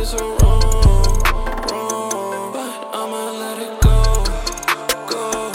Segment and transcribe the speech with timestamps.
[0.00, 0.16] But
[2.94, 4.24] I'ma let it go,
[5.06, 5.52] go.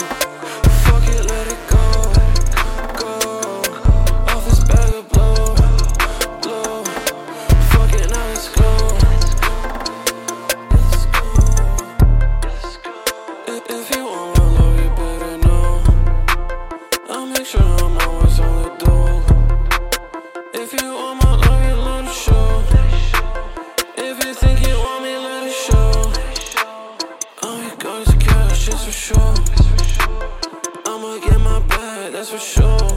[0.86, 1.82] Fuck it, let it go,
[2.96, 3.10] go.
[4.28, 5.56] Off this bag of blow,
[6.42, 6.84] blow.
[7.72, 8.70] Fuck it, let's go.
[9.02, 9.34] Let's
[11.06, 11.26] go.
[12.44, 12.92] Let's go.
[13.48, 13.95] If, if
[28.66, 29.34] shit's for sure.
[30.86, 32.88] I'ma get my bag, that's for sure.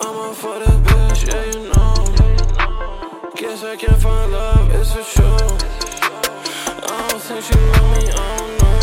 [0.00, 3.32] I'ma for the bitch, yeah, you know.
[3.36, 5.48] Guess I can't find love, it's for sure.
[6.88, 8.80] I don't think she love me, I don't know.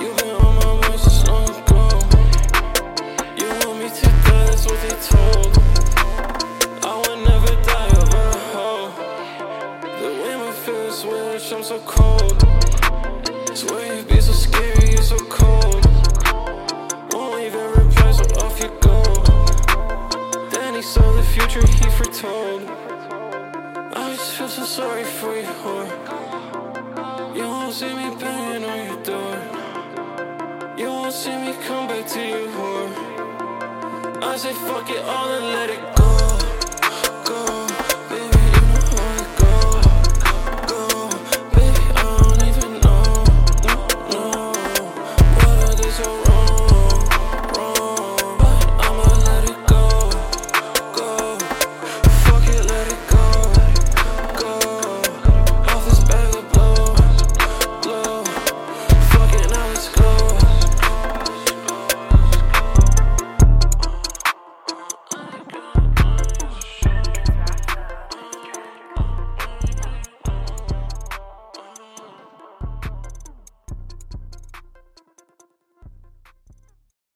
[0.00, 1.82] You've been on my mind since long ago.
[3.38, 5.52] You want me to die, that's what they told.
[6.84, 8.88] I would never die over a hoe.
[10.00, 12.65] The way my feelings switch, I'm so cold.
[13.56, 15.82] Swear you be so scary, you're so cold.
[17.10, 19.02] Won't leave a reply, so off you go.
[20.50, 22.64] Danny saw the future he foretold.
[23.94, 25.88] I just feel so sorry for you, whore.
[27.34, 29.38] You won't see me banging on your door.
[30.76, 34.22] You won't see me come back to you, whore.
[34.22, 35.95] I say fuck it all and let it go.